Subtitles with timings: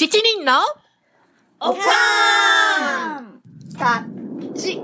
[0.00, 0.62] 七人の
[1.60, 3.42] おかーん
[3.76, 4.02] た
[4.58, 4.80] ち。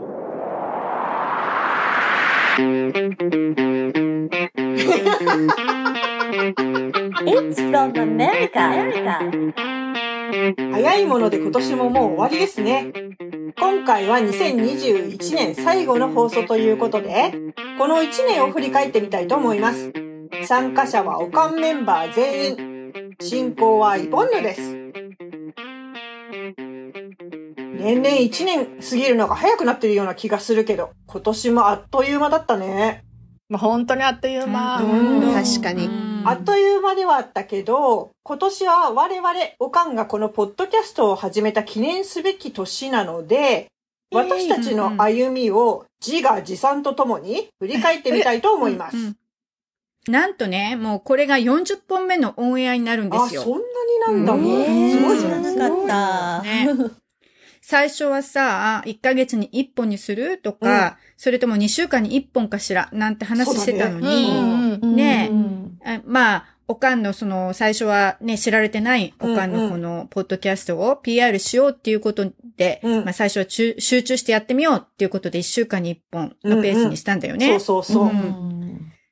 [7.25, 8.61] It's from America.
[8.61, 9.55] America.
[10.73, 12.93] 早いもので今年ももう終わりですね。
[13.59, 17.33] 今回は2021年最後の放送ということで、
[17.79, 19.95] この1年を振り返ってみたいと思います。
[20.45, 22.77] 参加者はオカンメンバー全員。
[23.23, 24.76] 進行はイボンヌです。
[27.77, 33.05] 年々1年過ぎるのが早くなってるような気がするけど、今年もあっという間だったね。
[33.49, 34.83] まあ、本当にあっという間。
[34.83, 35.89] うん確かに。
[36.25, 39.31] あっという間ではあったけど、今年は我々、
[39.61, 43.69] おかんがこのポッドキャストを始めた記念すべき年なので、
[44.13, 48.97] 私たちの歩みを自画自賛とともに振り返ってみたいと思います。
[48.97, 49.17] うん
[50.09, 53.43] なんとね、もうこれが40本目のオンエアになるんであ、すよ。
[53.43, 54.37] そんなになんだ。
[54.37, 56.43] もうえすごいじゃなかった。
[56.43, 56.69] ね
[57.69, 65.33] 最初はさ、1ヶ月に1本にするとか、それとも2週間に1本かしら、なんて話してたのうに、んうんね
[65.85, 66.01] え。
[66.05, 69.61] まあ、おかんのその、最初はね、知られてないおかんうん。
[69.63, 73.05] うんのこの、ポッドキャストを PR しようっていうことで、うん。
[73.05, 77.49] まあ最初は集集中してやってみようっていうことで1週間に1本のペースにしたんだよね。
[77.49, 78.05] そうそうそう。
[78.05, 78.66] うん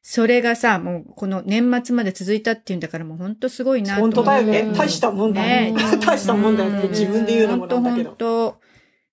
[0.07, 4.17] それがさ、もうこの年末まで続いたっていうんだからもうほんとすごいなと思って。
[4.17, 4.73] 本当だよねう。
[4.73, 5.83] ん大したもんだねね。
[5.97, 8.17] 大したもんだよって自分で言うのもなんだけど本。
[8.19, 8.59] 当本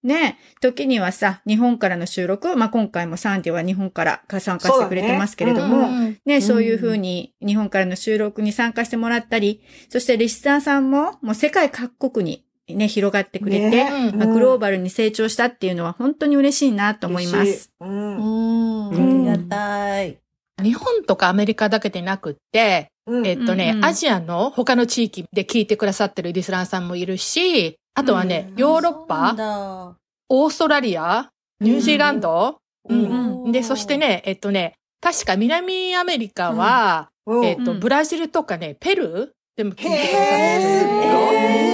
[0.03, 17.71] 当ね時にはさ、日本からの収録、まあ、今回もサンディは日本から参加してくれてますけれども、ねねそういうふうに日本からの収録に参加してもらったり、そしてリスナーさんももう世界各国にね、広がってくれて、ねまあ、グローバルに成長したっていうのは本当に嬉しいなと思います。
[17.81, 18.89] いうん。
[18.89, 19.29] うん。
[19.29, 20.17] ありがたい。
[20.61, 23.27] 日本とかアメリカだけでなくって、うん。
[23.27, 28.59] えっとね、うんうんアジアの他の地域で聞いてくださってるリスナーさんもいるし、あとはね、うん。
[28.59, 29.95] ヨーロッパ、だ。
[30.29, 32.57] オーストラリア、ニュージーランド、
[32.89, 33.47] ううん。
[33.49, 33.51] ん。
[33.51, 37.45] で、そして、ね、えっとね、確か南アメリカは、うん。
[37.45, 37.79] えっと、うん。
[37.79, 39.29] ブラジルとかね、ペルー？
[39.57, 40.59] でも聞いてくださって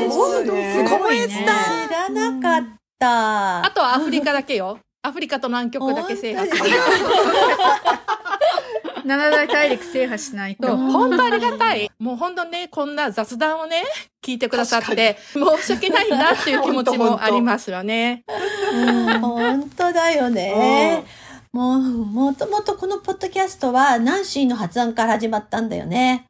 [0.05, 0.11] る。
[0.11, 0.41] すごい。
[0.41, 0.73] すごいね。
[0.73, 2.63] すごいね知らなかっ
[2.99, 3.65] た。
[3.65, 4.79] あとはアフリカだけよ。
[5.03, 6.69] アフリカと南極だけ制覇する。
[9.05, 10.75] 七大大陸制覇しないと。
[10.75, 11.89] 本当ありがたい。
[11.99, 13.83] もう本当ね、こんな雑談をね、
[14.23, 18.23] 聞いてくださって、申し訳ないなっていう気持ちもありますよね。
[19.21, 21.05] 本当だよね。
[21.53, 26.25] もう、もともとこのポッドキャストはナンシーの発案から始まったんだよね。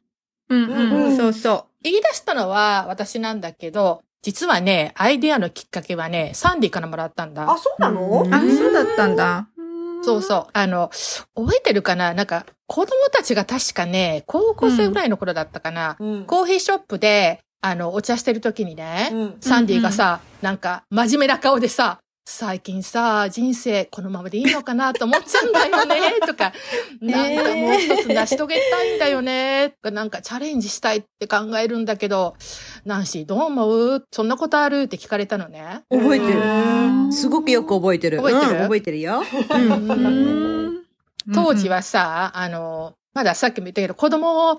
[0.48, 7.50] うんうんううそうそ言い出したのは私なんだけど、実はね、アイデアのきっかけはね、サンディからもらったんだ。
[7.50, 8.22] あ、そうなの？
[8.22, 8.34] う。
[8.34, 9.48] あ、そうだったんだ。
[10.02, 10.46] そうそう。
[10.52, 10.90] あの、
[11.34, 12.14] 覚えてるかな？
[12.14, 15.96] なんか、子供たちが確かね、高校生ぐらいの頃だったかな。
[15.98, 16.24] うん。
[16.24, 21.98] コーヒーショップで、あの、お茶してる時にね、うんサンディがさ、なんか、真面目な顔でさ、
[22.30, 26.52] 最近さ、人生このままでいいのかなと思っちゃうんだよね、 とか、
[27.00, 32.36] なんかもう一つ成し遂げたいんだよね、とか、なんかチャレンジしたいって考えるんだけど、
[32.84, 34.04] ナンシーどう思う？
[34.12, 34.82] そんなことある？
[34.82, 35.80] って聞かれたのね。
[35.90, 36.38] 覚えてる。
[36.38, 36.44] う
[37.08, 38.18] んすごくよく覚えてる。
[38.18, 38.52] 覚えてる？
[38.52, 39.22] うん覚えてるよ。
[39.50, 40.67] うん
[41.34, 44.54] 当時はさ、あの、まださっきも言ったけど、子供を、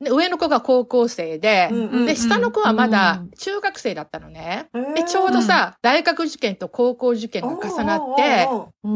[0.00, 4.68] ね上の子が高校生で、うんで、下の子はまだうん中学生だったのね。
[4.72, 8.48] うんで、ちょうどさ、大学受験と高校受験が重なって、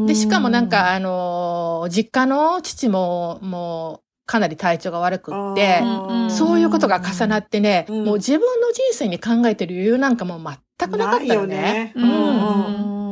[0.07, 5.81] で、しかもなんか、あのー実家の父も、もう、かなり体調が悪くって
[6.29, 8.05] そういうことが重なってね、うん。
[8.05, 10.41] もう自分の人生に考えてる余裕なんかもう
[10.79, 11.91] 全くなかったよね。
[11.95, 13.02] うんうんうん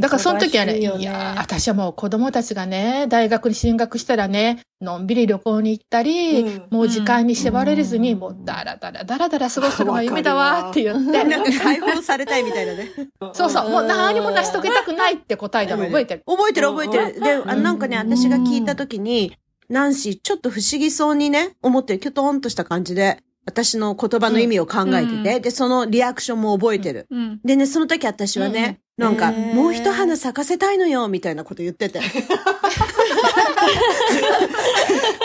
[0.00, 6.66] だからその時はね、い忙しよやー、私はもう子供たちがね、大学に進学したらね、のんびり旅行に行ったり、うん。
[6.70, 8.18] もう時間に縛られずに、うん。
[8.18, 12.90] もうだらだらだらだら過ごすのが夢だわって言って、 なんか解放されたいみたいなね。
[13.32, 16.22] そうそう、もう何も成し遂げたくないって答えたの覚えてる。
[16.26, 17.20] 覚えてる覚えてる。
[17.20, 19.36] で、あなんかね、私が聞いたときに、
[19.68, 27.06] ナンシー、ちょっと不思議そうにね、思ってる、キョトンとした感じで、私の言葉の意味を考えてて、うんで、そのリアクションも覚えてる。
[27.10, 27.40] うん。
[27.44, 32.00] でね、その時私はね、なんか、へーもう一花咲かせたいのよ、みたいなこと言ってて。
[32.00, 32.10] 言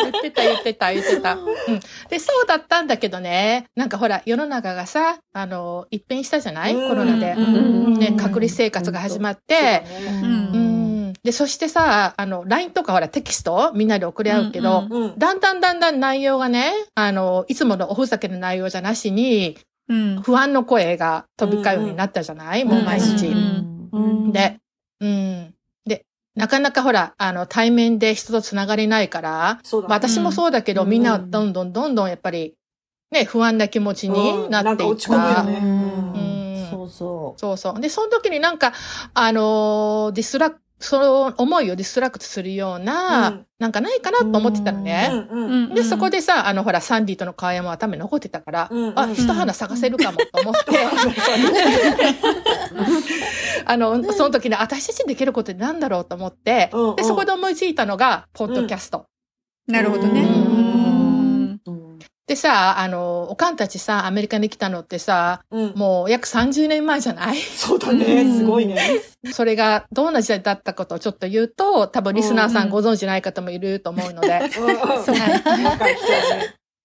[0.10, 1.34] ってた言ってた言ってた。
[1.34, 1.46] うん。
[2.10, 6.74] で、そうだったんだけどね、なんかほら、世の中がさ、あの、一変したじゃない？
[6.76, 7.34] うんコロナで。
[7.38, 9.84] うんね、隔離生活が始まって、
[10.24, 10.75] ううんん。
[11.26, 15.18] で、そしてさ、あの、LINE とかほら、テキストみんなで送り合うけど、うんうん。
[15.18, 19.58] だんだんだんだん内容がね、あの、いつものおふざけの内容じゃなしに、
[19.90, 20.22] うん。
[20.22, 23.26] 不安の声が飛び交うようになったじゃない、もう毎日。
[23.26, 24.60] うんうんで、
[25.00, 25.54] うん。
[25.88, 26.06] で、
[26.36, 29.96] なかなかほら、あの、対面で人と繋がれないから、そうだね。
[29.96, 32.54] 私もそうだけど、うんみんなどんどんどんどんやっぱり、
[33.10, 35.46] ね、不安な気持ちになっていった。
[36.70, 37.40] そうそう。
[37.40, 37.80] そうそう。
[37.80, 38.74] で、その時になんか、
[39.16, 43.46] あのーディストラクその思いを distract するような、うん。
[43.60, 45.10] なんかないかなと思ってたのうね。
[45.74, 50.60] で、そこでさ、あの、ほら、サンディとの会話も頭に残ってたから、うんあ、一花咲かせるかもと思って、
[53.66, 59.06] あの、その時に私たちにできることって何だろうと思って、で、そこで思いついたのが、ポッドキャスト。
[59.68, 60.95] なるほどね。
[62.28, 65.74] うんうんでさ、あの、おかんたちさ、アメリカに来たのってさ、うん。
[65.76, 67.38] もう約30年前じゃない？
[67.38, 68.26] そうだね。
[68.40, 68.82] すごいね。
[69.32, 74.40] それがどんな時代だったことをちょっと言うと、多分リスナーさんご存知ない方もいると思うので。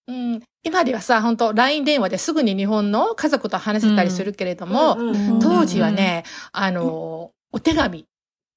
[0.08, 8.04] うん 今ではさ、本当 LINE 電話ですぐに日本の家族と話せたりするけれども、うんうん当時はね、あの、お手紙。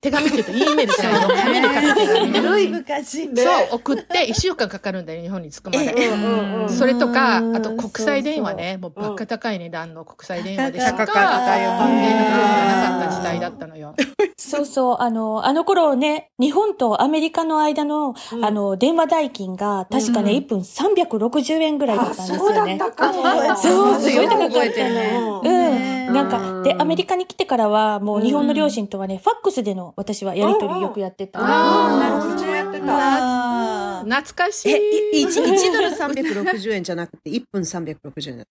[0.03, 1.29] 手紙って言うと E メールじゃないよ。
[1.29, 2.39] 紙に書く手紙ね。
[2.41, 3.27] 古い昔。
[3.29, 6.67] ねそう、送って1週間かかるんだよ、日本に着くまで。
[6.69, 13.95] それとか、うんあと国際電話ね、もうバカ高い値段の国際電話でしか、高かったよ連絡ねがなかった時代だったのよ。
[14.37, 22.75] そうそう、あの、あの頃ね、日本とアメリカの間の、うんあの、電話代金が、確かね、うん1分360円ぐらいだあ、ったんですそうだよね。
[22.75, 23.13] ったか。
[23.55, 26.13] そうすごい高かったよねうんうん。
[26.13, 31.39] なんうか、んで、アメリカに来てからは、もう日本の両親とはね、ファックスでの私はやりとりよくやってた。
[31.41, 33.99] あーなるほどうちもやってた。
[34.03, 34.77] 懐かしえ、
[35.17, 35.21] い。
[35.21, 38.43] い 1, 1ドル 360円じゃなくて1分360円だ。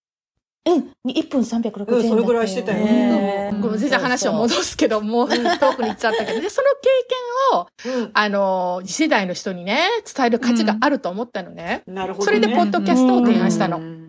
[0.65, 1.11] うん。
[1.11, 2.01] 1分360円。
[2.03, 11.83] うんそれぐらいしてたよねごめん全然話を戻すけど、もう遠くに行っちゃったけど、で、その経験を、うんあの、次世代の人にね、伝える価値があると思ったのね。
[11.87, 12.39] なるほどね。
[12.39, 14.02] それで、ポッドキャストを提案したの。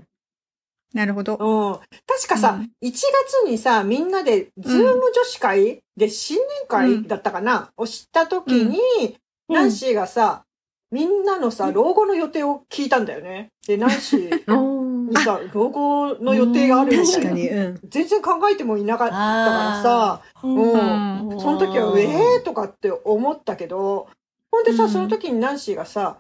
[0.94, 1.36] うんなるほど。
[1.36, 1.80] うん。
[2.06, 3.02] 確かさ、1月
[3.50, 9.14] にさ、みんなで、ズーム女子会で新年会だったかな、を知った時に、うん
[9.50, 10.46] ナンシーがさ、
[10.90, 13.50] みんなのさ、老後の予定を聞いたんだよね。
[13.68, 14.30] で、ナンシー
[15.10, 17.12] にさ、老後の予定があるみたいな。
[17.12, 17.50] 確かに。
[17.50, 17.80] うん。
[17.90, 21.30] 全然考えてもいなかったからさ、うんうん。
[21.30, 22.44] うんその時は、ええー？
[22.44, 24.08] とかって思ったけど、
[24.50, 26.18] ほんでさ、うんその時にナンシーがさ、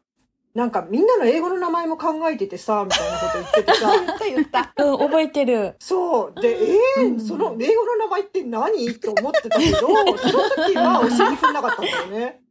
[0.53, 3.91] なんかみんなの英語の名前も考えててさ、みたいなこと言っててさ、
[4.25, 4.73] 言った。
[4.83, 5.75] うん、覚えてる。
[5.79, 6.41] そう。
[6.41, 6.57] で、
[6.97, 8.93] えー、その英語の名前って何？
[8.99, 12.41] と思ってたけど、 その時は教えてくれなかったんだよね。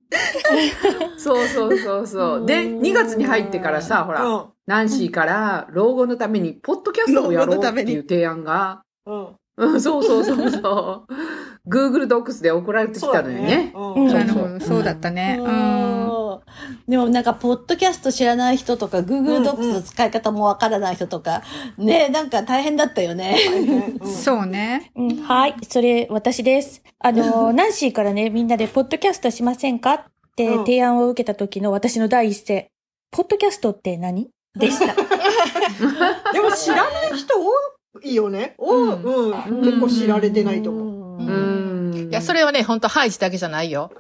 [1.17, 2.47] そうそうそうそう。
[2.47, 4.45] で、2月に入ってからさ、ほら、うん。
[4.67, 9.29] ナンシーから老後のために、ポッドキャストをやろうっていう提案が、うん。
[9.59, 11.15] うん、そうそうそうそう。
[11.69, 13.73] Google Docs で送られてきたのよね。
[14.61, 15.39] そうだったね。
[15.41, 16.03] うん。
[16.89, 21.43] でもなんか、ポッドキャスト知らない人とか、Google Docs の使い方もわからない人とか、
[21.79, 23.37] ね、なんか大変だったよね。
[24.05, 24.91] そうね。
[24.97, 26.83] うん、はい、それ私です。
[26.99, 30.05] あの、 ナンシーからね、みんなでポッドキャストしませんかっ
[30.35, 32.69] てうん提案を受けた時の私の第一声。
[33.13, 34.31] ポッドキャストって何？
[34.59, 34.95] でした。
[36.33, 38.55] でも知らない人多いよね。
[38.59, 39.61] おう、うん。
[39.63, 41.02] 結構知られてないと思う。
[41.27, 42.09] ううん。
[42.11, 43.91] いや、それはね、本当ハイジだけじゃないよ。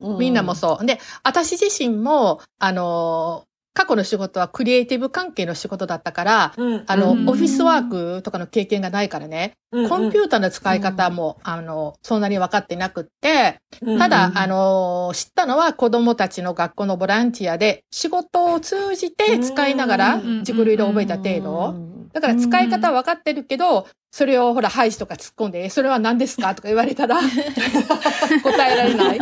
[0.00, 0.86] みんなもそう。
[0.86, 3.44] で、私自身も、あの、
[3.74, 6.84] 過去の仕事はクリエイティブ関係の仕事だったから、うん。
[6.86, 7.28] あの、うん。
[7.28, 13.98] オフィスワークとかの経験がないからね、うんコンピューターの使い方も、あの、そんなに分かってなくって、うん。
[13.98, 20.38] ただ、あの、知ったのは子供たちの学校のボランティアで仕事を通じて使いながらうん。
[20.40, 21.74] 自己流で覚えた程度。
[22.12, 26.54] だから使い方は分かってるけど、それをほら、ハイジとか突っ込んで、えそれは何ですか？
[26.54, 27.16] とか言われたら、
[28.44, 29.18] 答えられない。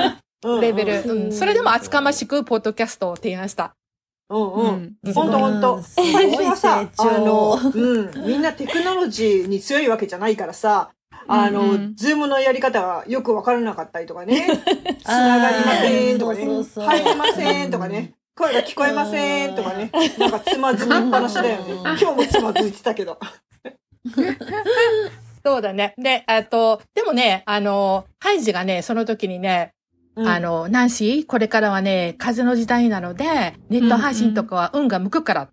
[0.60, 1.02] レベル。
[1.06, 1.32] うん。
[1.32, 3.74] それでも厚かましく、ポッドキャストを提案した。
[4.28, 4.96] うんうん。
[5.02, 5.12] うん。
[5.14, 5.82] ほんとほんと。
[5.82, 10.90] 最初はさ、あの、うん、みんなテクノロジーに強いわけじゃないからさ、
[11.26, 11.96] あの、うんうん。
[11.96, 14.46] ズームのやり方がよくわからなかったりとかね、
[15.02, 16.84] つながりませんとかね、あーそうそうそう。
[16.84, 21.76] 入れませんとかね、声が聞こえませんとかね、なんかつまずきっぱなしだよね。
[21.82, 23.18] 今日もつまずいてたけど。
[25.44, 25.94] そうだね。
[25.98, 29.72] で、あと、でもね、あの、ハイジがね、その時にね、
[30.14, 35.48] うんあの、ナンシー、これからはね、風の時代なので、ネット配信とかは運が向くから、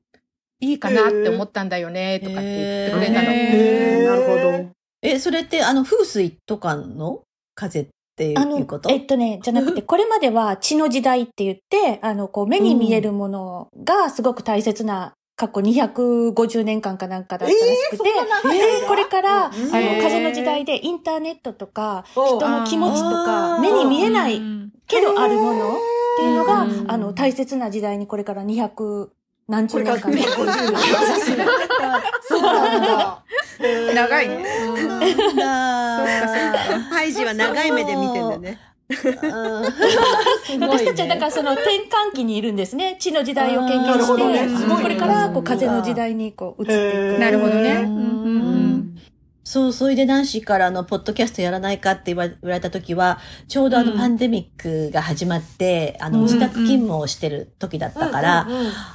[0.59, 3.31] いいかなって思ったんだよね、とかって言ってくれたの。
[3.31, 4.69] へーなるほど。
[5.01, 7.21] え、それって、あの、風水とかの？
[7.55, 18.09] 風っていあのうこと、えっとね、じゃなくて、 これまでは血の時代って言って、あの、こう、目に見えるものがすごく大切な、過去250年間かなんかだったらしくて、
[18.53, 25.77] えーこれから、あの、風の時代でインターネットとか、人の気持ちとあか、ー目に見えないうんけどあるものっ
[26.17, 29.07] ていうのがう、んあの、大切な時代にこれから200
[29.47, 30.11] 何十年間。
[30.11, 30.25] 250年。
[32.27, 33.23] そうなんだ。
[33.95, 34.43] 長いね。
[35.37, 38.59] なんだハイジは長い目で見てんだね。
[40.59, 41.69] 私たちはだからその転
[42.11, 42.95] 換期にいるんですね。
[42.99, 47.19] 地の時代を経験なるほどねして、ねこれからこう風の時代にこう移っていく。
[47.19, 47.87] なるほどね。
[49.49, 53.97] そう、それでナンシーからあの、ポッドキャストやらないかって言われた時は、ちょうどあの、うん。
[53.97, 58.47] パンデミックが始まって、あの、うん自宅勤務をしてる時だったから、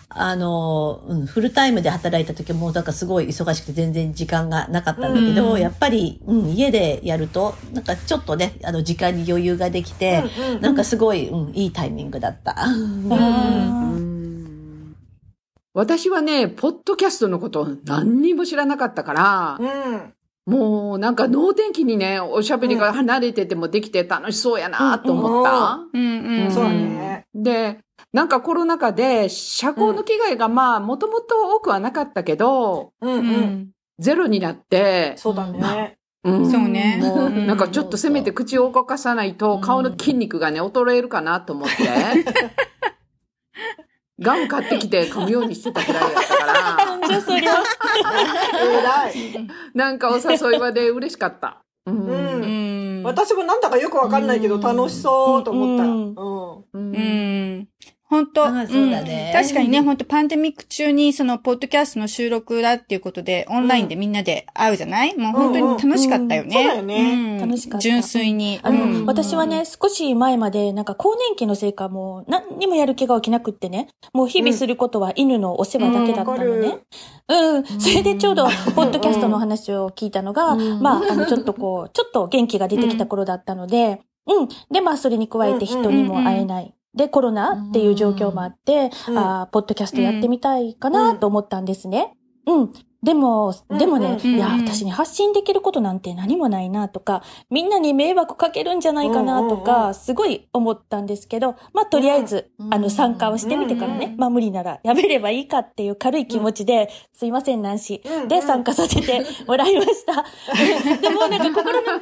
[0.08, 12.54] あの、うん、フルタイムで働いた時も、だからすごい忙しくて全然時間がなかったんだけど、うんやっぱり、うん、家でやると、なんかちょっとね、あの、時間に余裕ができて、うんうんなんかすごい、うん、いいタイミングだった。
[12.64, 13.08] うん。
[15.72, 20.14] 私はね、ポッドキャストのこと何にも知らなかったから、うん
[20.46, 25.78] もうなんか脳天気にね、おしゃべりが離れててもできて楽しそうやなと思った。
[25.92, 26.50] うんうん。
[26.50, 27.26] そうだね。
[27.34, 27.78] で、
[28.12, 33.70] なんかコロナ禍で社交の機会がまあもともと多くはなかったけど、うんううんん。
[33.98, 35.96] ゼロになって、そうだね。
[36.24, 41.74] うんそうねもううんなんかちょっとせめて口を動かさないと顔の筋肉がね、衰えるかなと思って、
[44.20, 47.64] ガム買ってきて噛むようにしてたくらいだったから、じゃあそれは。
[48.62, 49.48] 偉い。
[49.74, 51.62] なんかお誘いはで嬉しかった。
[51.86, 53.02] うんうんうん。
[53.02, 55.84] 私もなんだかよくわかんないけど楽しそうと思った。
[55.84, 56.14] ううんん。
[56.14, 57.68] ううんん。
[58.06, 59.32] 本当、あそうだね。
[59.34, 66.56] うん確かにね、本当パンデミック中にそのポッドキャストの収録だっていうことで、オンラインでみんなで会うじゃない、もう本当に楽しかったよね。
[66.56, 66.62] うんうん。
[66.62, 67.36] そうだよね。
[67.36, 67.40] ん。
[67.40, 67.82] 楽しかった。
[67.82, 68.60] 純粋に。
[68.62, 69.06] あの、うん。
[69.06, 76.78] 私はね、少し前まで、なんか更年期のせいかもう、何にもやる気が起きなくってね、もう日々することは犬のお世話だけだったのね。
[77.28, 77.64] うん。
[77.80, 78.44] それでちょうど、
[78.76, 80.80] ポッドキャストの話を聞いたのが、うん。
[80.80, 84.48] まあ、あの、ちょっとこう、ちょっと元気が出てきた頃だったので、うん。
[84.70, 86.74] で、まあ、それに加えて人にも会えない。
[86.94, 92.16] で、コロナっていう状況もあって、うんああ、ポッドキャストやってみたいかなと思ったんですね。
[92.46, 92.72] うん。
[93.04, 108.26] でも、でもね、うんいや、うん私に発信できることなんて何もないなとか、みんなに迷惑かけるんじゃないかなとか、すごい思ったんですけど、まあ、とりあえず、うんあの、参加をしてみてからね、うんまあ、無理ならやめればいいかっていう軽い気持ちで、すいません、ナンシー。
[108.26, 110.24] で、参加させてもらいました。
[110.96, 112.00] でも、なんか心の、 でも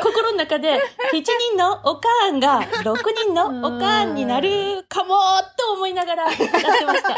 [0.00, 0.80] 心の中で、
[1.12, 5.16] 7人のおかーんが6人のおかーんになるかも
[5.56, 6.44] と思いながらやって
[6.86, 7.08] ました。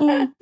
[0.00, 0.32] うん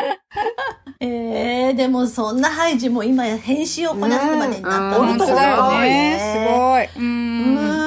[1.04, 6.88] えー、でもそんなハイジも今編集をこなすまでになったうん本当だよね。
[6.88, 7.04] すごい。
[7.04, 7.06] う。
[7.06, 7.84] うん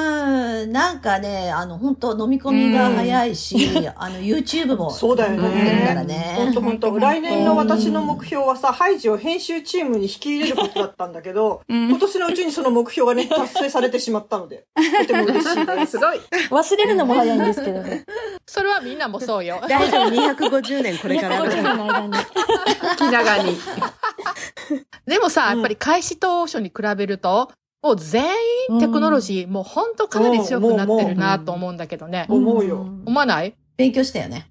[0.66, 5.94] ん、なんかね、あの、本当飲み込みが早いし、あの、YouTube もそうだよね。
[5.94, 6.52] ほんね。
[6.54, 6.98] とほんと。
[6.98, 14.66] 来年の私の目標はさ、ハイジを編集チームに引き入れることだったんだけど、うん今年のうちにその目標がね、達成されてしまったので、
[15.00, 15.90] とても嬉しいです。
[15.92, 16.20] すごい。
[16.50, 18.04] 忘れるのも早いんですけどね。
[18.46, 19.60] それはみんなもそうよ。
[19.68, 20.10] 大丈夫、
[20.48, 22.12] 250年これからある250年の間に。
[23.08, 23.56] 気長に。
[25.06, 27.50] でもさ、やっぱり開始当初に比べると、
[27.82, 28.24] もう全
[28.70, 32.26] 員テクノロジー、もうほんとかなり強くなってるなと思うんだけどね。
[32.28, 32.80] 思うよ。
[33.06, 33.54] 思わない？
[33.76, 34.50] 勉強したよね。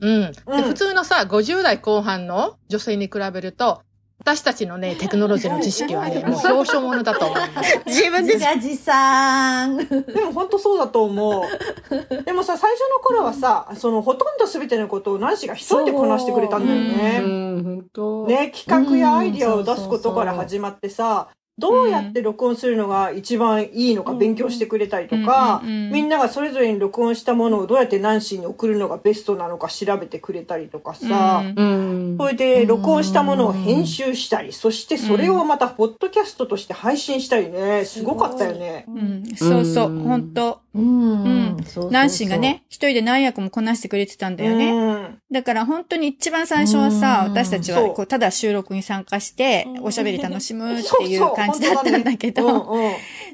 [0.00, 0.32] うん。
[0.32, 3.82] でうん普通のさ、50代後半の女性に比べると、
[4.18, 7.80] 私たちのね、 テクノロジーの知識はね、 もう表彰物だと思います。
[7.86, 9.76] 自分で自画自賛。
[9.76, 12.24] でも本当そうだと思う。
[12.24, 17.18] でもさ、最初の頃はさ、そのほとんど全てのことをナンシーが一人でこなしてくれたんだようね。
[17.18, 18.26] ん、本当。
[18.26, 32.16] ね、企画やアイディアを出すことから始まってさ、どうやって録音するのが一番いいのか勉強してくれたりとか、みんながそれぞれに録音したものをどうやってナンシーに送るのがベストなのか調べてくれたりとかさ、うん。
[32.18, 38.84] それで録音したものを編集したり、そしてそれをまたポッドキャストとして配信したりね、すごかったよね。
[38.88, 39.24] うん。
[39.36, 41.22] そうそう、うん本当うん。
[41.22, 41.56] うん。
[41.58, 41.90] そうそうそう。
[41.90, 44.72] ナンシーがね、一人で何役もこなしてくれてたんだよね。
[44.72, 45.18] うん。
[45.30, 47.32] だから本当に一番最初はさ、うん。
[47.32, 52.74] 私たちはこうただ収録に参加して、おしゃべり楽しむっていそうそうう感じだったんだけど、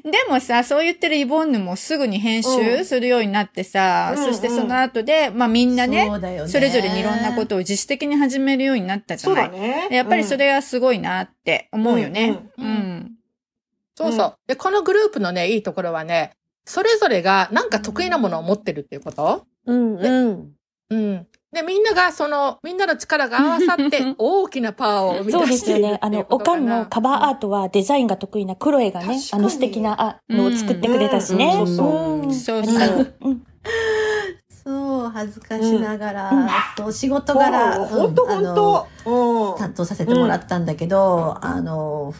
[0.03, 9.51] でもさ、そう言ってるイボンヌもすぐに編集するようになってさ、うんそしてその後で、まあみんなね、ねそれぞれにいろんなことを自主的に始めるようになったじゃない。
[9.51, 9.87] だね。
[9.91, 12.39] やっぱりそれはすごいなって思うよね。
[12.57, 13.11] ううん。
[13.95, 14.37] そうそう。
[14.47, 16.31] で、このグループのね、いいところはね、
[16.65, 19.45] それぞれがなんか得意なものを持ってるっていうこと？
[19.65, 20.51] うんうん。
[20.89, 21.27] うん。
[21.53, 25.99] で、みんながその、みんなの力が合わさって大きなパワーを生みそう出しているですよね。
[26.01, 31.59] あの、おかんのカバーアートはデザインが得意なクロエがねあの素敵なあのを作ってくれたしね。
[31.59, 31.67] うん。
[31.67, 31.83] そ
[32.29, 32.33] う。
[32.33, 32.65] そううんそう。
[32.65, 33.13] そう。
[33.21, 33.45] うん。
[34.63, 38.87] そう、恥ずかしながら、そう、仕事柄、ほんとほんと。
[39.05, 39.57] うん。
[39.57, 42.13] 担当させてもらったんだけど、あの、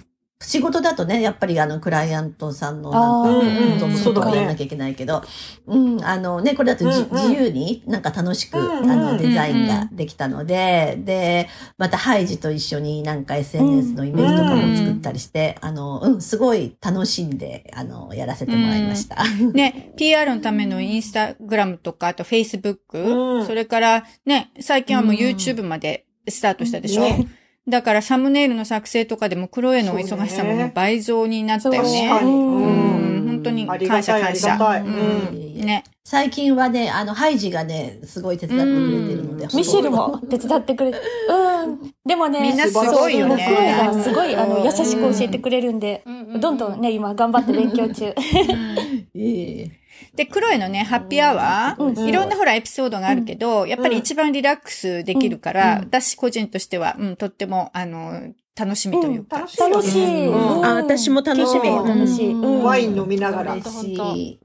[0.44, 5.24] 仕事だとね、やっぱりあの、クライアントさんのあなんか、そうとをやらなきゃいけないけど、
[5.68, 7.30] うん、あのね、これだとじ、うんうん。
[7.30, 19.24] 自由になんか楽しく、うんうんあの、デザインができたので、で、またハイジと一緒になんか SNS のイメージとかも作ったりして、あの、うん、すごい楽しんで、あの、やらせてもらいました。
[19.54, 23.46] ね、PR のためのインスタグラムとか、あと Facebook、うん。
[23.46, 27.28] それからね、最近はもう YouTube までスタートしたでしょ、ね
[27.68, 32.08] だからサムネイルの作成とかでもクロエのお忙しさも倍増になったよね。
[32.10, 32.32] 確かに。
[32.32, 34.54] ううん、本当に感謝感謝。
[34.54, 34.82] りがたい。
[34.82, 35.66] ううんん。
[35.66, 35.84] ね。
[36.04, 41.00] 最近はね、あの、ハイジがね、すごい手伝ってくれてるので、ミシェルも手伝ってくれて。
[41.30, 41.94] うん。
[42.06, 46.04] でもね、みんなすごいよねそう声がすごい、あの、優しく教えてくれるんで
[46.42, 48.14] どんどんね、今頑張って勉強中。
[49.16, 49.83] ええ
[50.16, 52.08] で、クロエのね、ハッピーアワー、うん。
[52.08, 59.40] いろんなほらエピソードがあるけど、やっぱり一番リラックスできるから、私個人としては、うん、とっても、あの、楽しみというか。
[59.40, 59.60] 楽しい。
[59.60, 60.28] 楽しい。
[60.28, 60.58] うん。
[60.60, 60.66] うん。
[60.66, 61.70] あ私も楽しみ。
[61.70, 62.32] 楽しい。
[62.34, 62.42] うん。
[62.42, 62.64] うん。
[62.64, 63.54] ワイン飲みながら。
[63.54, 64.40] 嬉しい。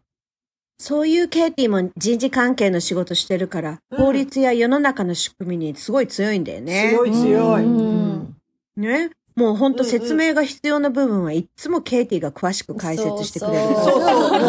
[0.81, 3.99] そういうケイティも人事関係の仕事してるから、うん。
[3.99, 6.91] 法律や世の中の仕組みにすごい強いんだよね。
[6.91, 7.65] 強い強い。
[7.65, 8.37] うん。
[8.77, 9.11] ね。
[9.39, 13.75] もうほんとうんうん説明が必要な部分はいっつもケイティが詳しく解説してくれる。
[13.75, 14.03] そうそう。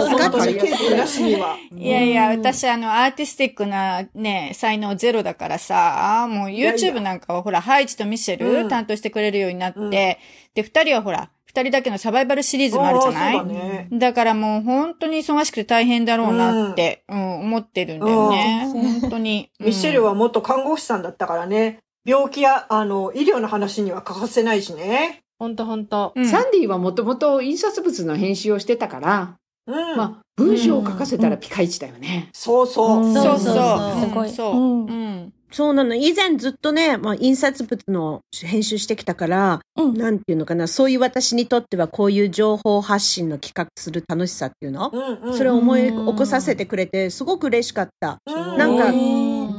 [0.10, 1.58] 本当ケーキなしには。
[1.76, 10.20] いやいや、私あの、アーティスティックなね、才能ゼロだからさ、もう YouTube なんかはほら、ハイジとミシェル、うん担当してくれるようになって、うんで、
[10.56, 13.38] 二人はほら、二人だけのサバイバルシリーズもあるじゃない？
[13.38, 13.88] だね。
[13.92, 18.70] だからもう本当に忙しくて大変だろうなって、うん、思ってるんだよね。
[19.02, 19.50] 本当に。
[19.60, 21.80] ミシェルは、は元看護師さんだったからね。
[22.06, 25.22] 病気や、あの、医療の話には欠かせないしね。
[25.38, 26.14] ほんとほんと。
[26.16, 29.38] うんサンディはもともと印刷物の編集をしてたから、
[29.68, 29.98] うん。
[29.98, 32.30] まあ、文章を書かせたらピカイチだよね。
[32.34, 33.06] そうそう。
[33.06, 33.56] うんそうそう。
[33.56, 34.56] そうすごいそう。
[34.56, 35.34] うんうん。
[35.52, 35.96] そうなの。
[35.96, 45.38] 以前ずっとね、まあ、印刷物の編集してきたから、うんなんていうのかな、そういう私にとってはこういう情報発信の企画する楽しさっていうの、うんうん。
[45.38, 48.18] それを思い起こさせてくれて、すごく嬉しかった。
[48.26, 48.94] うんなんか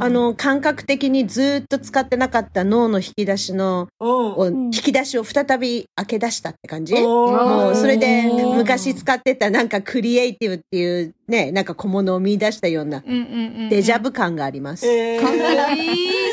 [0.03, 13.01] あの、感覚的にずっと使ってなかった脳の引き出しの、引き出しを再び開け出したって感じ、もうそれでうん昔使ってたなんかクリエイティブっていうね、なんか小物を見出したような。
[13.01, 14.87] デジャブ感があります。
[14.87, 15.80] えー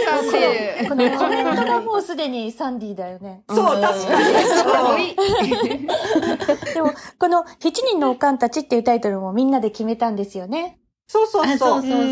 [0.05, 0.89] サンディ。
[0.89, 3.43] このコメントがもうすでにサンディだよね。
[3.49, 4.35] そう、確かに。
[4.35, 6.73] かっこいい。
[6.73, 10.79] でも、この7人のおかんたちっていうタイトルもみんなで決めたんですよね。
[11.07, 11.81] そうそうそあそうう。
[11.81, 11.97] そうそう。
[11.97, 12.03] う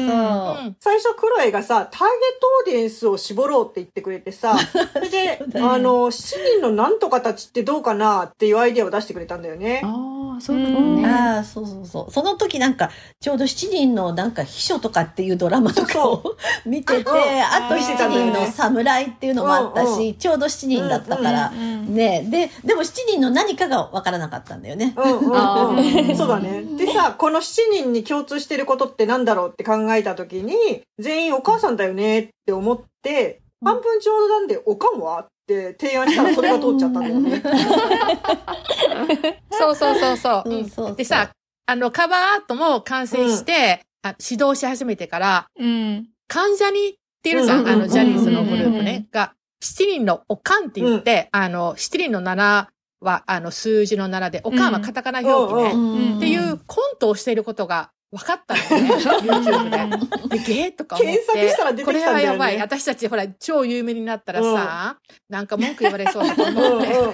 [0.70, 2.08] ん最初クロエがさ、ターゲッ
[2.40, 4.56] トオーディエンスを絞ろうって言ってくれてさ、
[4.94, 9.82] それで、あの、7人のなんとかたちってどうかなっていうアイデアを出してくれたんだよね。
[9.84, 11.08] ああ、そういうことね。
[11.08, 12.12] ああ、そうそうそう。
[12.12, 16.24] その時なんか、ちょうど7人のなんか秘書とかっていうドラマとかを
[16.66, 22.26] 見てて、あと見て7たんだよね人の侍っていうのもあったうんし、ちょうど7人だったから、ね。
[22.30, 24.94] で、でも7人の何かがわからなかったんだよね。
[24.96, 26.64] うんうんそうだね。
[26.78, 37.42] でさ、この7人に共通してることってなんだろうって考えたときに、全員お母さんだよねって思って、半分ちょうどなんで、おかんはって提案したらそれが通っちゃったんだよね。
[39.52, 40.44] そうそうそうそう。
[40.46, 40.96] そうそうそう。
[40.96, 41.32] でさ、
[41.66, 46.08] あの、カバーアートも完成して、あ指導し始めてから、うん。
[46.28, 46.94] 関ジャニっ
[47.24, 52.68] ているじゃん、うんうんうんあの、ジャニーズのグループうんね、が、七人のおかんって言って、あの、七人の7
[53.02, 56.18] は、あの、数字の7で、おかんはカタカナ表記ね、うんん。
[56.18, 60.38] っていうコントをしていることが分かったのね、YouTube で。
[60.38, 61.20] で、ゲーとか思って。
[61.26, 62.60] 検索したら出てきたんだよねこれはやばい。
[62.60, 64.98] 私たちほら、超有名になったらさ、
[65.30, 67.14] なんか文句言われそうだとうん思って、うん。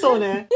[0.00, 0.48] そうね。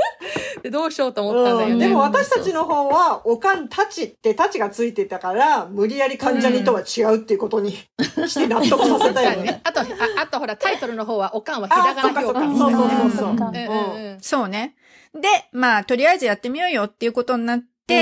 [0.62, 1.72] でどうしようと思ったんだよね。
[1.72, 9.60] うんでも私たちの方は、おかんたちってたちがついてたから、無理やり関ジャニとは違うっていうことにして納得させたよねね。。
[9.64, 9.84] あと、あ
[10.22, 14.74] あとほら、タイトルの方は、おかんはひらがな表そうそうそうそううんうんうんそうね。
[15.14, 17.60] で、まあ、とりあえずやってみようよっていうことになっ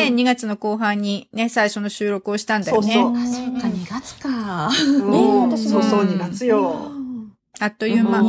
[0.08, 2.92] 2月の後半にね、最初の収録をしたんだよね。
[2.92, 4.68] そうそうあ、そっか、2月か。
[4.68, 6.92] うん私もそうそう、2月よ。
[7.60, 8.22] あっという間。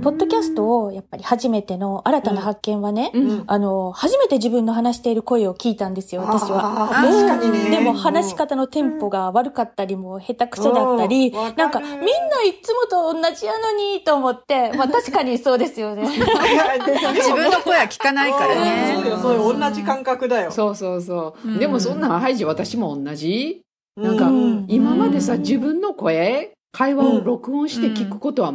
[0.00, 6.88] うんポッドキャストを、やっぱり初めての新たな発見はね、うんあの、初めて自分の話している声を聞いたんですよ、私は。
[6.90, 7.70] 確かにね。
[7.70, 12.02] でも話し方のテンポが悪かったりも下手くそだったり、なんかみんな
[12.44, 16.08] いつもと同じやのにと思って、まあ 確かにそうですよね。
[16.08, 18.94] 自分の声は聞かないからね。
[18.96, 20.50] そうよ、そうよ、同じ感覚だよ。
[20.50, 21.48] そうそうそう。
[21.48, 23.62] うんでもそんなハイジ私も同じ。
[23.96, 28.52] なんかうん今までさ、自分の声、会話を録音して聞くことは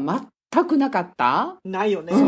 [0.53, 1.57] 全くなかった？
[1.63, 2.13] ないよね。
[2.13, 2.21] う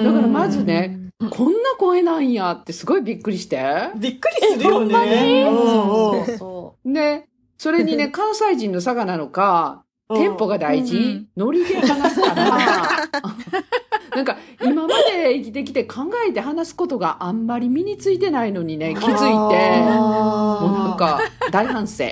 [0.00, 0.98] んだからまずね、
[1.30, 3.90] こんな声なんやってすごいびっくりして。
[3.96, 5.44] びっくりするよね。
[5.48, 7.24] うんうんそうそで、
[7.58, 9.82] それにね、 関西人の差がなのか、
[10.14, 12.44] テンポが大事、ノリで話すから、
[14.14, 22.04] なんか今まで生きてきて考えて話すことがあんまり身についてないのにね、気づいて、あもうなんか大反省。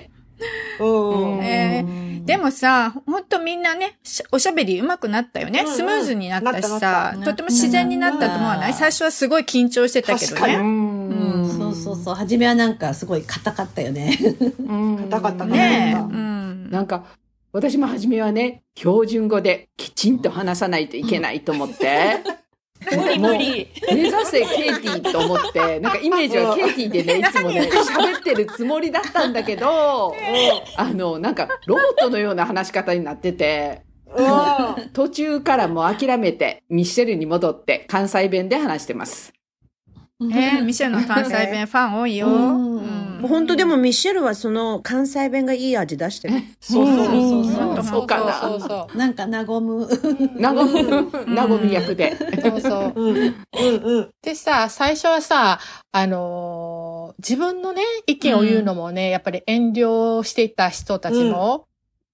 [0.80, 1.38] うん。
[1.42, 1.84] え
[2.24, 5.60] でもさ、ほんとみんなね、しおしゃべり上手くなったよね。
[5.60, 5.74] うんうん。
[5.74, 8.74] スムーズになったしさとても自然になったと思わない？
[8.74, 10.54] 最初はすごい緊張してたけどね。
[10.56, 11.56] うん。
[11.58, 12.14] そうそうそう。
[12.14, 14.18] 初めはなんかすごい硬かったよね。
[14.60, 14.96] うん。
[15.10, 16.70] 硬かったねうん。
[16.70, 17.04] なんか、
[17.52, 22.18] 私も初めはね、標準語できちんと話さないといけないと思って、
[22.90, 23.68] 無理無理。
[23.90, 24.46] 目指せケイ
[24.80, 30.14] ティと思って、 なんかイメージはケイティでね、いつもね、喋ってるつもりだったんだけど、
[30.76, 33.82] あの、なんかロボットのような話し方になってて、
[34.14, 39.32] うん途中からもう諦めて、ミッシェルに戻って関西弁で話してます。
[40.20, 42.26] えー、ミシェルの関西弁ファン多いよ。
[42.28, 46.34] うんうん本当でもミッシェルはその関西弁がいい味出してる。
[46.60, 47.76] そうそうそうそう。
[47.76, 49.88] うんそうかなそうそうなんか和む。
[50.36, 52.16] なごみ、なごみ役で。
[52.16, 52.50] そう。
[52.50, 52.92] そうそう。
[52.96, 53.16] うん。
[53.16, 53.34] うん
[53.84, 54.10] うん。
[54.22, 55.58] でさ、最初はさ、
[55.92, 61.66] あのー自分のね、意見を言うのもね、やっぱり遠慮していた人たちも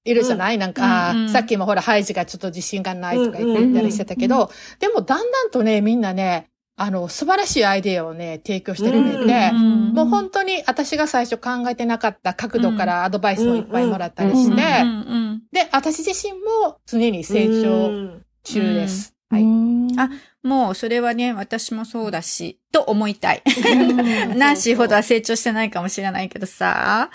[0.05, 6.49] いるじゃない、なんか、うんうんさっきもほら、ハイジがちょっと自信がないとか言ってたりしてたけど、でもだんだんとね、みんなね、
[6.81, 19.15] あの、素晴らしいアイデアをね、提供してくれて、うんもう本当に私が最初考えてなかった角度からアドバイスもいっぱいもらったりして、うんうんで、私自身も常に成長中です。
[19.31, 19.45] はい。
[19.99, 20.09] あ
[20.43, 23.43] もうそれはね、私もそうだし、と思いたい。
[24.37, 27.11] ナンシーほどは成長してないかもしれないけどさ。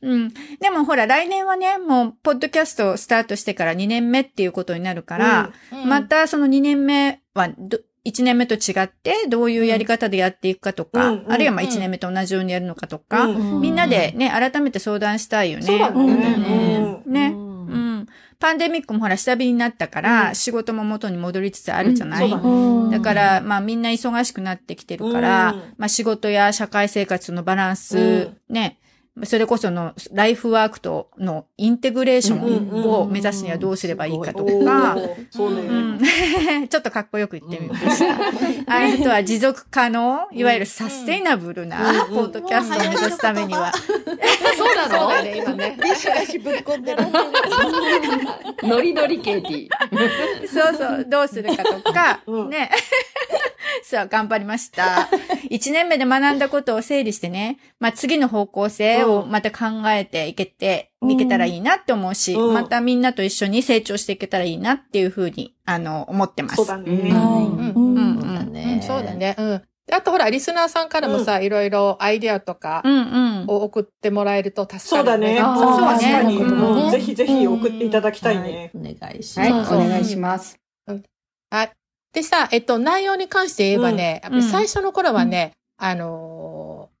[0.00, 0.32] うん。
[0.60, 7.78] でもほら、来年はね、もう、ポッドキャストをスタートしてから2年目っていうことになるから、うんまたその2年目はど、
[8.08, 11.24] 1年目と違って、どういうやり方でやっていくかとか、うん。
[11.28, 13.60] あるいはまあ1年目と同じようにやるのかとか、うん。
[13.60, 15.66] みんなでね、改めて相談したいよね。
[15.66, 16.00] そうだね。
[16.00, 17.02] うん。
[17.04, 17.12] うん。
[17.12, 17.28] ね。
[17.30, 18.00] ん。
[18.00, 18.06] ん。
[18.38, 22.48] パンデミックもほら、下火になったから、うん仕事も元に戻りつつあるじゃない、そうだ
[22.88, 22.98] ね。
[22.98, 25.58] だから、まあみんな忙しくなってきてるから、うん。
[25.76, 28.54] まあ仕事や社会生活のバランス、うん。
[28.54, 28.78] ね、
[29.24, 35.62] それこそのライフワークとのインテグレーションを目指すにはどうすればいいかとおか、ーそうね。
[35.62, 35.98] うん
[36.68, 38.14] ちょっとかっこよく言ってみました。
[38.66, 45.76] あとは持続可能、いわゆるサステイナブルなうんポッドキャストを目指すためには、そうなそうのだね、今ね。
[45.82, 47.04] ビシバシぶっ込んでる。
[48.62, 49.68] ノリノリケイティ。
[50.48, 52.70] そうそう、どうするかとか、うんね。
[53.84, 55.08] そう、頑張りました。
[55.50, 66.56] 一年目で学んだことを整理してね、まあ次の方向性をまた考えていけて、いけたらいいなって思うし、うんまたみんなと一緒に成長していけたらいいなっていうふうに、あの、思ってます。
[66.56, 66.86] そうだね。
[66.92, 67.20] そうだ
[67.74, 68.80] うん、ね。
[68.82, 69.14] そうだ。
[69.14, 69.34] ね。
[69.38, 69.62] うん。
[69.86, 73.44] であとほら、リスナーさんからもさ、いろいろアイデアとかうんうん。
[73.48, 75.38] を送ってもらえると助かる、そうだね。
[75.38, 78.70] そうそうねぜひぜひ送っていただきたいね。
[78.74, 79.74] お願いしはい、ます。
[79.74, 80.58] お願いします。
[81.50, 81.77] はい。
[82.12, 86.98] でさ、えっと、内容に関して言えばね、うん最初の頃はね、あのー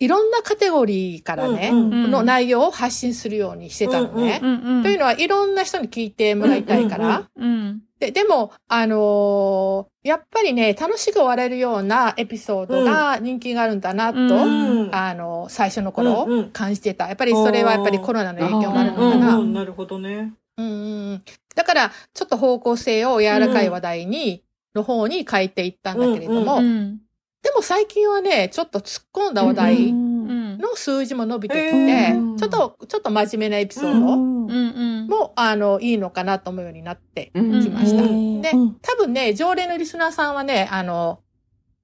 [0.00, 4.38] いろんなカテゴリーからね、うんうんの内容を発信するようにしてたのね。
[4.40, 4.82] うんうん。
[4.84, 7.28] というのは、いろんな人に聞いてもらいたいから。
[7.34, 7.82] うんうんうん。
[7.98, 17.08] で、でも、あのーやっぱりね、楽しく笑えるようなエピソードが人気があるんだなと、うんうんあの、最初の頃うんうん感じてた。
[17.08, 19.36] やっぱりそれはやっぱりコロナの影響もあるのかな。
[19.36, 20.32] うんうんなるほどね。
[20.58, 21.22] うんうんうん
[21.54, 24.44] だから、ちょっと方向性を柔らかい話題に、
[24.76, 26.98] の方に変えていったんだけれども、うん。
[27.42, 30.58] でも最近はね、ちょっと突っ込んだ話題うん。
[30.58, 35.06] の数字も伸びてきて、へーちょっと、ちょっと真面目なエピソードうんうん。
[35.08, 38.02] も、あの、いいのかなと思うようになってうんきました。
[38.04, 41.20] うんでうん、多分ね、常連のリスナーさんはね、あの、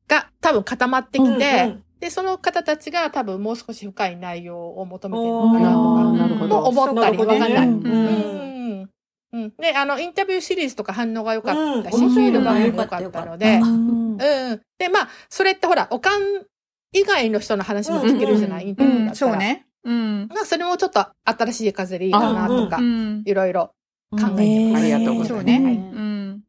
[0.06, 6.60] が多分固まってきて、うんうんで、その方たちが多分もう少し深い内容を求めてるのかあなとか、ーなるほど。
[6.60, 8.53] も思ったりわかんないうん
[9.34, 9.52] うんうん。
[9.58, 14.60] で、あの、インタビューシリーズとか反応が良かったし、うんフィードバックよも良かかったので、うんうん。
[14.78, 16.22] で、まあ、それってほら、おかん
[16.92, 19.32] 以外の人の話も聞けるじゃない、インタうん、ビューだったら。
[19.32, 19.36] そう。
[19.36, 19.66] ね。
[19.84, 20.28] うん。
[20.28, 23.22] まあ、それもちょっと新しい風でいいかなとかう、ん。
[23.26, 23.72] いろいろ
[24.12, 24.82] 考えてうんます。
[24.82, 25.52] ありがとうございますそうね。
[25.62, 26.40] はいうん。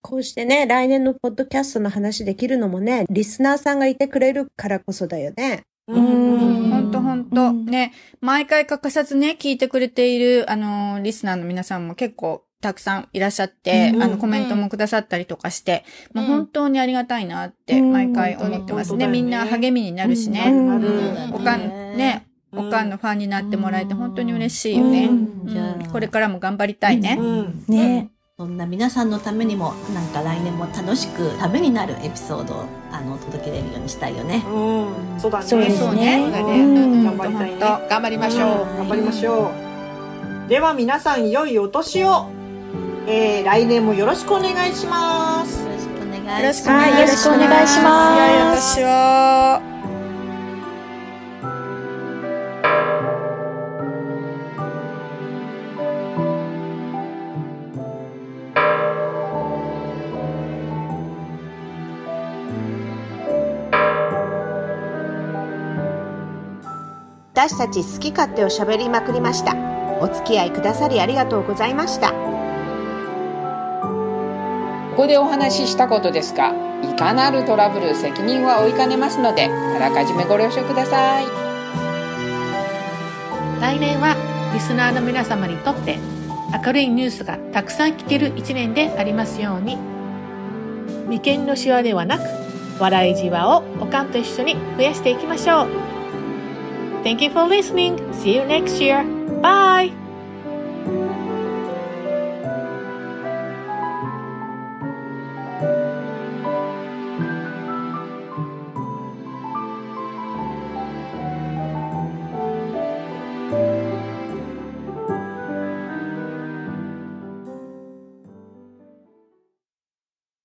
[0.00, 5.64] こうしてね、来年のポッドキャストの話できるのもね、リスナーさんがいてくれるからこそだよね。
[5.88, 6.04] うん。
[6.04, 6.70] うん。
[6.70, 7.42] ほんとほんと。
[7.48, 7.66] うん。
[7.66, 14.02] ね、毎回欠かさずね、聞いてくれている、あのー、リスナーの皆さんも結構たくさんいらっしゃって、うん。
[14.02, 16.22] あの、コメントもくださったりとかして、うん。
[16.22, 17.92] もう本当にありがたいなってうん。
[17.92, 18.96] 毎回思ってますね。
[18.96, 20.44] 本当だよねみんな励みになるしね。
[20.48, 21.34] うん。
[21.34, 25.06] おかん、ね、おかんのファンになってもらえて本当に嬉しいよね。
[25.06, 25.88] うん。
[25.90, 27.16] これからも頑張りたいね。
[27.18, 27.64] うん。
[27.68, 34.44] ねそんな皆さんのためにも、なんか来年も楽しくためになるエピソードを、あの、届けれるようにしたいよね。
[34.46, 35.44] うんそうだね。
[35.44, 36.22] そうですねね。
[36.22, 37.58] そうだねうん頑張りたいね。
[37.90, 38.76] 頑張りましょう。
[38.76, 39.50] 頑張りましょ
[40.46, 40.48] う。
[40.48, 42.30] では皆さん、良いお年を。
[43.08, 45.64] えー、来年もよろしくお願いします。
[45.64, 46.90] よろしくお願願いします。
[46.92, 48.20] よろしくお願いします。
[48.20, 49.77] はいよろしくお願い
[67.48, 69.56] 私たち好き勝手を喋りまくりました。
[70.02, 72.10] お付き合いくださりありがとうございました。
[74.90, 81.24] ここでお話ししたことですがいかなるトラブル責任は負いかねますのであらかじめご了承ください
[83.60, 84.16] 来年は
[84.52, 85.98] リスナーの皆様にとって
[86.66, 89.76] 明るいニュースがたくさん聞ける一年でありますように
[91.06, 92.22] 眉間のシワではなく
[92.80, 95.97] 笑いじわをおかんと一緒に増やしていきましょう
[97.02, 97.96] Thank you for listening.
[98.12, 99.04] See you next year.
[99.40, 100.07] Bye!